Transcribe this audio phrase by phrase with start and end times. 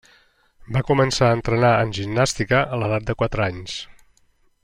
[0.77, 3.79] Va començar a entrenar en gimnàstica a l'edat de quatre anys.